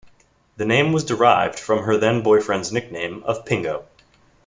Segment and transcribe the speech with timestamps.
[0.57, 3.85] The name was derived from her then boyfriends nickname of Pingo.